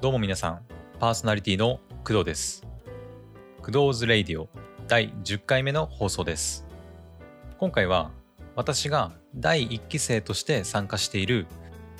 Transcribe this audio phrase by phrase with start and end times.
[0.00, 0.60] どうも皆さん、
[0.98, 2.66] パーソナリティの工藤です。
[3.60, 4.48] 工藤ズレイディオ
[4.88, 6.66] 第10回目の放送です。
[7.58, 8.10] 今回は
[8.56, 11.46] 私が第1期生として参加している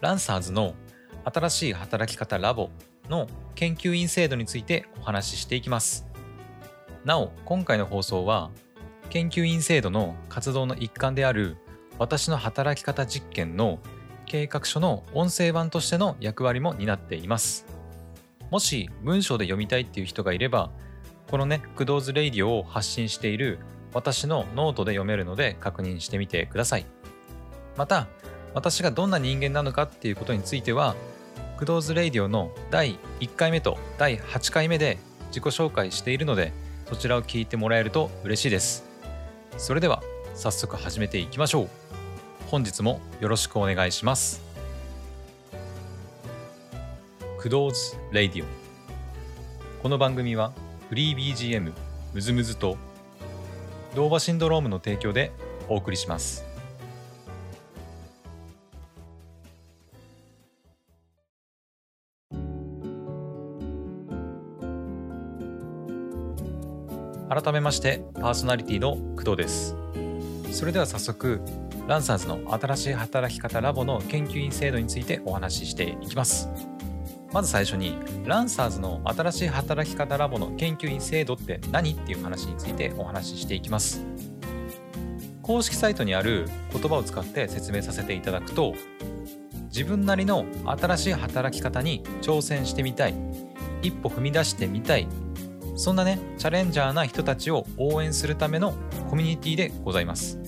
[0.00, 0.74] ランサーズの
[1.22, 2.70] 新しい働き方ラボ
[3.08, 6.04] の研究員制度についてお話ししていきます。
[7.04, 8.50] なお、今回の放送は
[9.10, 11.58] 研究員制度の活動の一環である
[12.00, 13.78] 私の働き方実験の
[14.26, 17.73] 計画書の音声版としての役割も担っています。
[18.50, 20.70] もし文章で読みたいっていう人がいれば、
[21.30, 23.58] このね、クドーズレイディオを発信している
[23.92, 26.86] 私のノートで読めるので確認してみてください。
[27.76, 28.06] また、
[28.52, 30.94] 私がどんな人間なのかっていうことについては、
[31.56, 36.52] クドーズレイディオの第1回目と第8回目で自己紹介しているので、
[36.88, 38.84] そちらを聞いてもらえると嬉しいです。
[39.56, 40.02] それでは、
[40.34, 41.68] 早速始めていきましょう。
[42.48, 44.53] 本日もよろしくお願いします。
[47.44, 48.46] クドーズ・レディオ。
[49.82, 50.54] この番組は
[50.88, 51.74] フリー BGM
[52.14, 52.78] ムズムズと
[53.94, 55.30] ドーバシンドロームの提供で
[55.68, 56.42] お送りします。
[67.28, 69.76] 改めましてパーソナリティの工藤です。
[70.50, 71.42] それでは早速
[71.86, 76.48] ランサーズの新しい働き方ラボの研究員制度についてお話ししていきます。
[77.34, 84.06] まず最初にランサーズの新しい働き方ラボの研究員制度って何っていう話についてお話ししていきます。
[85.42, 88.74] 公式サイトにある言葉を使って説明させていただくと
[89.64, 93.14] 自分なりの新しい働き方に挑戦してみたい
[93.82, 95.08] 一歩踏み出してみたい
[95.74, 98.74] そんなねチャレンジャーな人たちを応援するための
[99.10, 100.38] コミュニティでございます。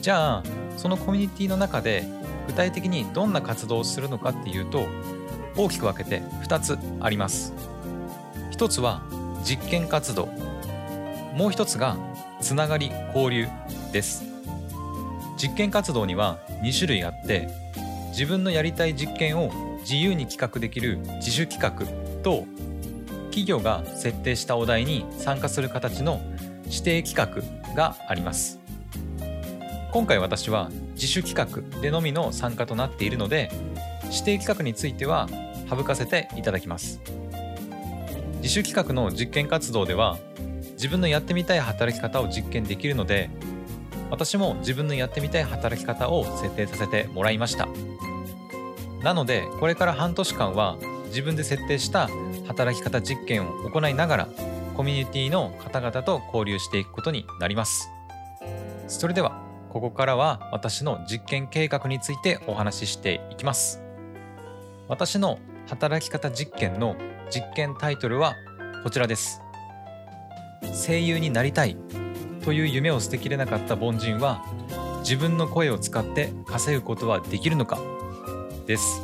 [0.00, 0.42] じゃあ
[0.76, 2.04] そのコミュニティの中で
[2.46, 4.86] 具体的にどんな活動をするのかっていうと
[5.56, 7.52] 大きく分けて2つあります。
[8.52, 9.02] 1つは
[9.44, 10.26] 実験活動。
[11.34, 11.96] もう1つが
[12.40, 13.48] つながり交流
[13.92, 14.24] です。
[15.36, 17.48] 実験活動には2種類あって
[18.10, 19.50] 自分のやりたい実験を
[19.80, 21.86] 自由に企画できる自主企画
[22.22, 22.46] と
[23.26, 26.20] 企業が設定したお題に参加する形の
[26.66, 28.60] 指定企画があります。
[29.90, 33.50] 今回私は自主企画でのみの参加となっているので
[34.04, 35.28] 指定企画については
[35.76, 37.00] 省かせていただきます。
[38.36, 40.18] 自主企画の実験活動では
[40.72, 43.30] 自分のやってみたい働き方を実験できるので
[44.10, 47.68] 私も自分のやってみたい働き方を設定させてもらいました。
[49.02, 52.08] なのでこれから半年間は自分で設定した
[52.46, 54.28] 働き方実験を行いながら
[54.76, 57.90] コミュニティの方々と交流していくことになります。
[58.88, 59.40] それでは
[59.70, 63.80] ここからは私の実験計画についてお話ししていきます。
[64.88, 65.38] 私の
[65.72, 66.96] 働き方実験の
[67.30, 68.34] 実験タイトルは
[68.84, 69.40] こちらです。
[70.86, 71.78] 声優になりたい
[72.44, 74.44] という夢を捨てきれなかった凡人は
[74.98, 77.80] 自分の声を使って稼ぐことはできるのか
[78.66, 79.00] です。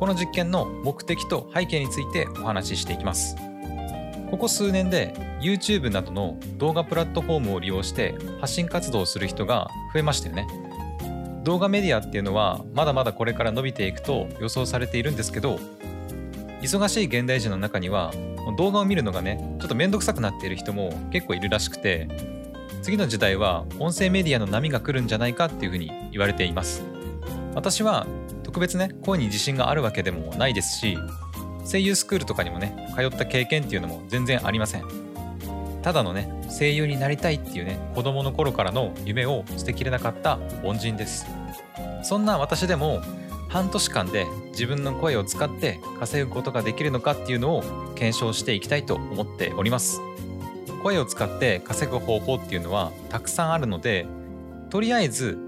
[0.00, 3.36] この実験の目的と背景についてお話ししていきます。
[4.30, 10.65] ここ数年で YouTube などの動画プラットフォームを利用して発信活動をする人が増えましたよね。
[11.46, 15.60] 動画メディアっていうのはまだまだこれから伸びていくと予想されているんですけど
[16.60, 18.12] 忙しい現代人の中には
[18.58, 22.08] 動画を見るのがねちょっと面倒くさくなっている人も結構いるらしくて
[22.82, 26.82] 次の時代は音声メディアの波が来るんじゃないかっていうふうに言われています。
[27.54, 28.06] 私は
[28.42, 30.98] 特別ね声に自信があるわけでもないですし
[31.64, 35.15] 声優スクールとかにもね通った経験っていうのも全然ありません。
[35.86, 41.26] ただのね声優になりたいっていうね子供の頃からの夢を捨てきれなかった凡人です。
[42.02, 43.00] そんな私でも
[43.48, 47.62] 半年間で自分の声を使って稼ぐことができるのかっていうのを
[47.94, 50.00] 検証していきたいと思っております。
[50.82, 54.06] 声を使って稼ぐ方法っていうのはたくさんあるので
[54.70, 55.38] とりあえず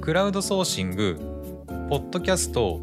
[0.00, 1.18] クラウドソーシング
[1.90, 2.80] ポッドキャスト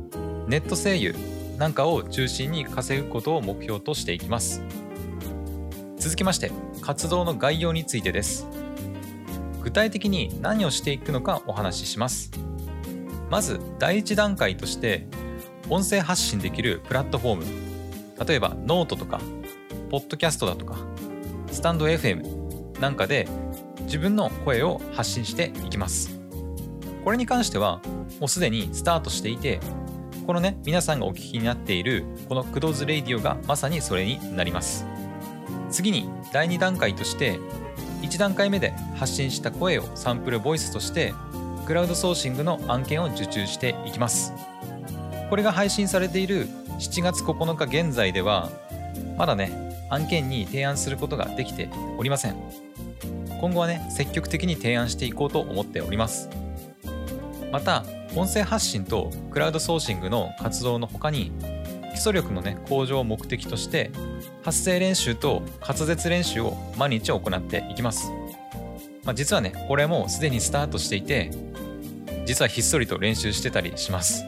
[0.47, 1.15] ネット声優
[1.57, 4.61] なんかを中心に稼ぐことを目標としていきます。
[6.05, 8.47] 続きまして活動の概要についてです。
[9.63, 12.29] 具体的に何をしていくのかお話しします。
[13.31, 15.07] まず第一段階として
[15.67, 17.45] 音声発信できるプラットフォーム。
[18.23, 19.19] 例えばノートとか
[19.89, 20.77] ポッドキャストだとか
[21.51, 23.27] スタンド FM なんかで
[23.85, 26.19] 自分の声を発信していきます。
[27.03, 27.81] これに関しては
[28.19, 29.59] もうすでにスタートしていて
[30.27, 34.85] このね皆さんがお聞きになっているこのクドーズレイディオがまさにそれになります。
[35.75, 37.37] 次に第2段階として
[38.01, 41.13] 1段階目で発信した声をサンプルボイスとして
[41.65, 44.31] クラウドソーシングの案件を受注していきます。
[45.29, 46.47] これが配信されている
[46.79, 48.49] 7月9日現在では
[49.17, 49.51] まだね
[49.89, 52.35] 案件に提案することができておりません。
[53.41, 56.29] 今後はね積極的に提案していこうと思っております。
[57.51, 57.83] また
[58.15, 61.33] 音声発信とクラウドソーシングの活動の他に
[61.95, 63.89] 基礎力のね向上を目的として
[64.43, 68.11] 発声練習と滑舌練習を毎日行っていきます、
[69.03, 71.31] まあ、実はねこれもすでにスタートしていて
[72.25, 74.23] 実はひっそりと練習してたりします。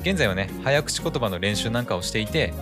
[0.00, 2.54] 現在はね早口言葉の練習なんかをしていて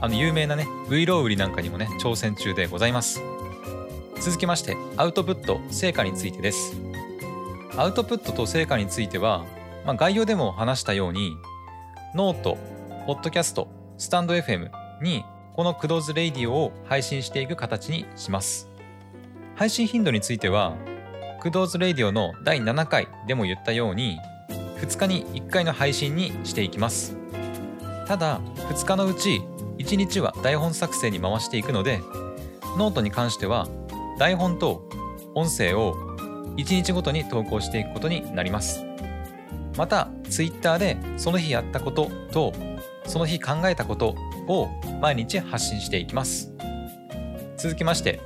[0.00, 3.20] あの有名なね V ロー売りなんかにもね挑戦中でございます。
[4.20, 6.74] 続きましてアウトプット成果についてです。
[7.76, 9.44] アウトプットと成果については、
[9.84, 11.36] まあ、概要でも話したように
[12.14, 12.58] ノート、
[13.06, 13.66] ポッドキャスト、
[13.96, 14.70] スタンド FM
[15.00, 15.24] に
[15.54, 18.68] このクドーズレイディオを配信していく形にします。
[19.56, 20.76] 配信頻度については
[21.40, 24.18] クドーズレイディオの第7回でも言ったように
[24.76, 27.16] 2日に1回の配信にしていきます。
[28.06, 29.42] ただ2日のうち
[29.78, 32.00] 1日は台本作成に回していくので
[32.76, 33.66] ノートに関しては
[34.18, 34.88] 台本と
[35.34, 35.94] 音声を
[36.56, 38.84] 1日ごとに投稿していくことになります。
[39.78, 42.52] また Twitter でその日やったことと
[43.10, 44.14] その日考えたこと
[44.46, 44.68] を
[45.00, 46.52] 毎日発信していきます。
[47.56, 48.20] 続きまして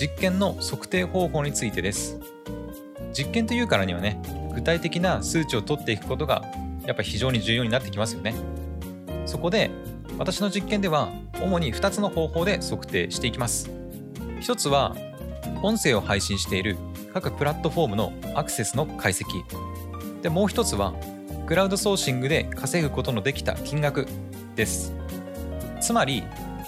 [0.00, 2.20] 実験の測定方法についてです。
[3.12, 4.22] 実験というからにはね
[4.54, 6.44] 具体的な数値を取っていくことが
[6.86, 8.32] やっぱ非常に重要になってきますよね。
[9.26, 9.72] そこで
[10.18, 11.08] 私の実験では
[11.42, 13.68] 主に2つの方法で測定していきます。
[14.40, 14.94] 1つは
[15.64, 16.76] 音声を配信している
[17.12, 19.24] 各プラットフォームのアクセスの解析。
[20.22, 20.94] でもう1つは
[21.48, 24.06] クラウドソーシングで稼ぐことのできた金額
[24.54, 24.92] です。
[25.80, 26.22] つまり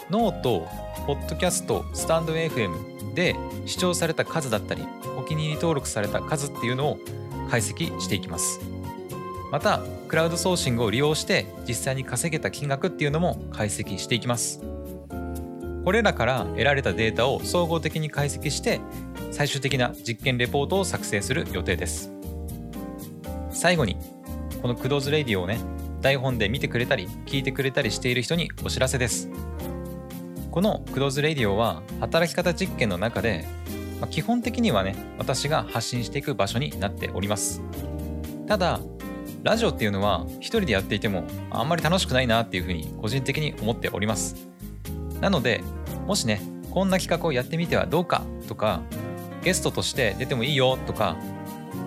[0.09, 0.67] ノート、
[1.07, 3.37] ポッドキャスト、スタンド FM で
[3.67, 4.83] 視聴された数だったり
[5.19, 6.99] お気に入り登録された数っていうのを
[7.51, 8.59] 解析していきます。
[9.53, 14.63] またクラウドソーシングを利用して実際に稼げた金額っていうのも解析していきます。
[15.85, 18.81] これらから得られたデータを総合的に解析して
[19.31, 22.11] 最終的な実験レポートを作成する予定です。
[23.51, 23.99] 最後に
[24.63, 25.59] このクドーズレディオをね
[26.01, 29.29] 台本で見てくれたり聞いてくれたりしている人にお知らせです。
[30.51, 33.47] このクドーズレディオは働き方実験の中で
[34.01, 37.63] まあ、基本的にはね私が発信していく場所になっております。
[38.47, 38.81] ただ
[39.43, 44.49] ラジオっていうのは一人でやっていてもあんまり楽しくないなっていうふうに個人的に思っております。
[45.21, 45.63] なので
[46.07, 46.41] もしね
[46.71, 48.83] こんな企画をやってみてはどうかとか
[49.43, 51.17] ゲストとして出てもいいよとか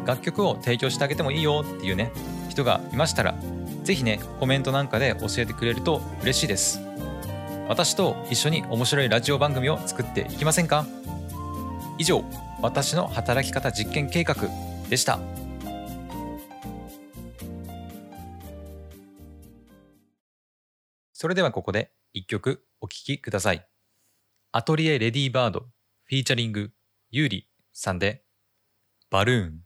[0.05, 2.11] 楽曲を提供してあげてもいいよっていうね
[2.49, 3.35] 人がいましたら
[3.83, 6.79] 是非ねコメントなんかで教えてくれると嬉しいです。
[7.67, 10.85] 私と一緒に面白いラジオ番組を作っていきませんか？
[11.97, 12.23] 以上
[12.61, 14.35] 私の働き方実験計画
[14.89, 15.19] でした。
[21.13, 23.65] それではここで一曲お聴きください。
[24.51, 25.61] アトリエレディーバード
[26.03, 26.71] フィーチャリング
[27.11, 28.23] ユーリさんで
[29.09, 29.59] バルーン。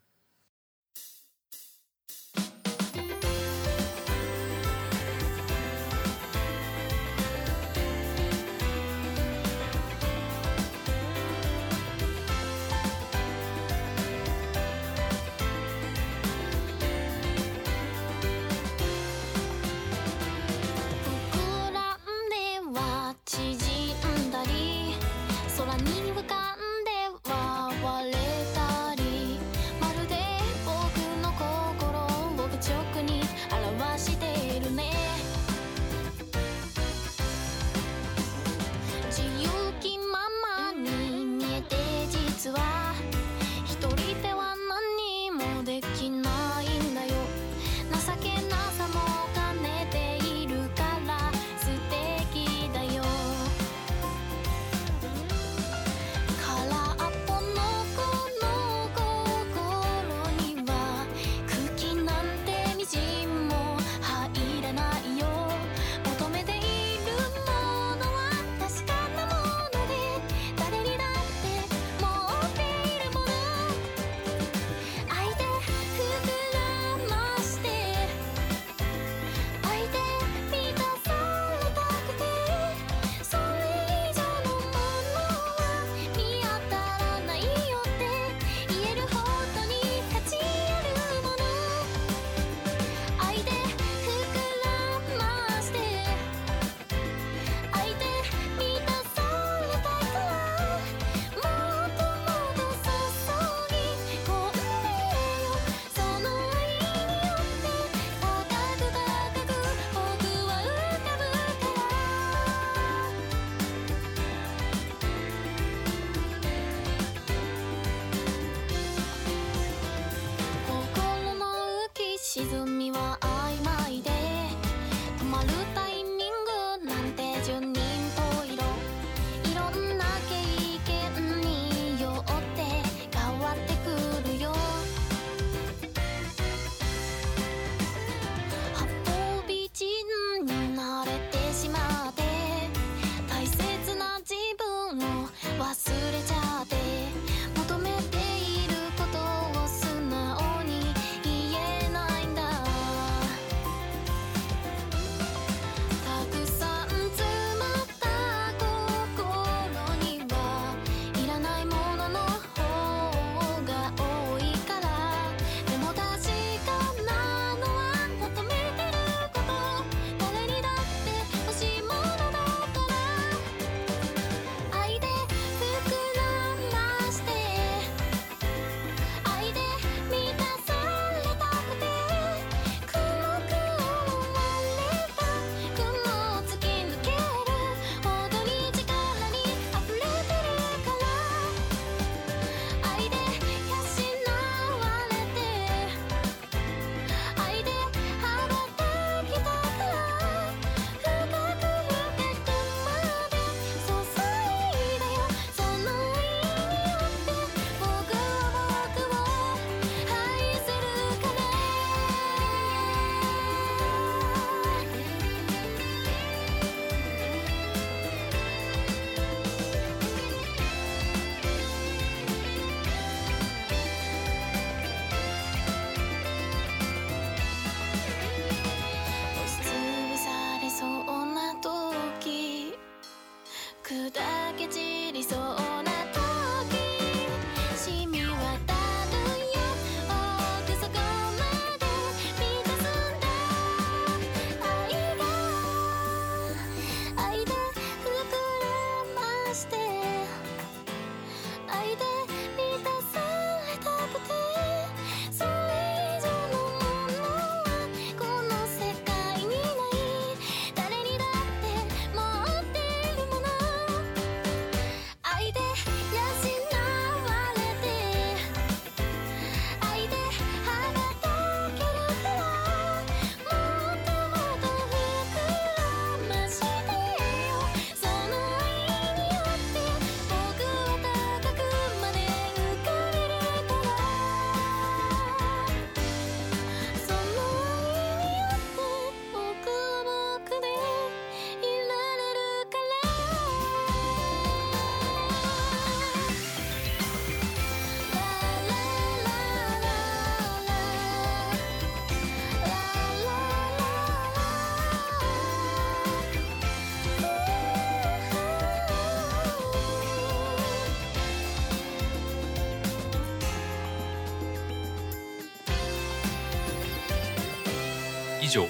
[318.47, 318.65] 以上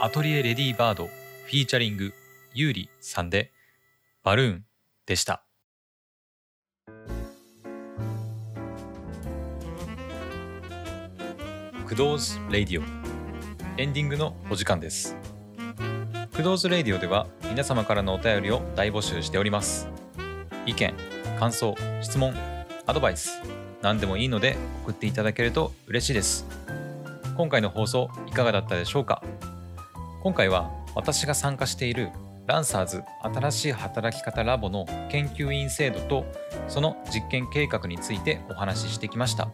[0.00, 2.12] アトリエレディバードフィーチャリング
[2.52, 3.52] ユーリさんで
[4.24, 4.64] バルーン
[5.06, 5.44] でした。
[11.86, 12.84] クドーズレディオ。
[13.80, 15.14] エンディングのお時間です。
[16.34, 19.86] クドーズレディオでは皆様からのお便りを大募集しております。
[20.66, 20.92] 意見
[21.38, 22.34] 感想質問
[22.84, 23.40] アドバイス
[23.80, 26.69] 何でもいいので送っていただけると嬉しいです。
[27.40, 29.22] 今回の放送いかがだったでしょうか？
[30.22, 32.10] 今回は私が参加している
[32.46, 33.02] ランサーズ
[33.34, 36.26] 新しい働き方ラボの研究員制度と
[36.68, 39.48] その実験計画についてお話ししてきました。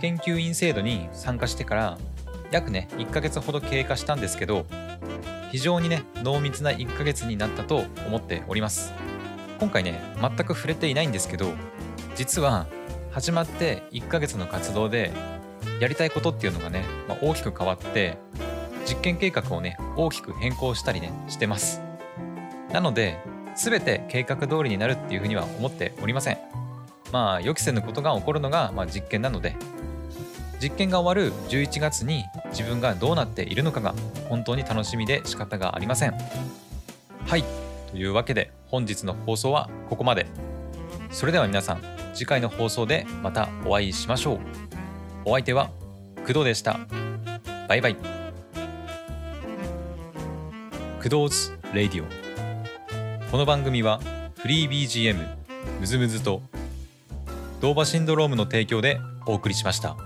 [0.00, 1.98] 研究員制度に参加してから
[2.52, 4.64] 約ね1ヶ月ほど経過したんですけど
[5.50, 8.92] 非常にね濃密な1ヶ月になったと思っております。
[9.58, 11.50] 今回ね全く触れていないんですけど
[12.14, 12.68] 実は
[13.10, 15.10] 始まって1ヶ月の活動で
[15.80, 18.18] やりたいことっていうのがね、まあ、大きく変わって
[18.86, 21.82] 実験計画をね大きく変更したりねしてます。
[22.72, 23.18] なので
[23.56, 26.38] 全て計画通りになるっていうふうには思っておりません。
[27.12, 29.56] まあ予期せぬことが起こるのが、まあ、実験なので
[30.60, 33.94] 実験が終わる11月に自分がどうなっているのかが
[34.28, 36.14] 本当に楽しみで仕方がありません。
[37.26, 37.44] はい
[37.90, 40.26] というわけで本日の放送はここまで。
[41.10, 41.82] それでは皆さん
[42.14, 44.75] 次回の放送でまたお会いしましょう。
[45.28, 45.70] お相手は
[46.24, 46.78] 工藤でした。
[47.68, 47.96] バイバイ。
[51.02, 52.06] クドーズレイディオ。
[53.32, 54.00] この番組は
[54.36, 55.16] フリー BGM
[55.80, 56.42] ムズムズと
[57.60, 59.96] ドーバシンドロームの提供でお送りしました。